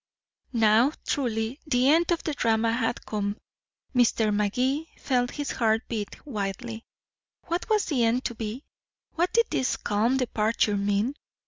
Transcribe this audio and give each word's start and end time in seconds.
Now, 0.53 0.93
truly, 1.05 1.59
the 1.67 1.87
end 1.87 2.09
of 2.11 2.23
the 2.23 2.33
drama 2.33 2.71
had 2.73 3.05
come. 3.05 3.37
Mr. 3.93 4.33
Magee 4.33 4.89
felt 4.97 5.29
his 5.29 5.51
heart 5.51 5.83
beat 5.87 6.25
wildly. 6.25 6.83
What 7.45 7.69
was 7.69 7.85
the 7.85 8.03
end 8.03 8.25
to 8.25 8.33
be? 8.33 8.63
What 9.13 9.31
did 9.31 9.45
this 9.51 9.77
calm 9.77 10.17
departure 10.17 10.75
mean? 10.75 11.13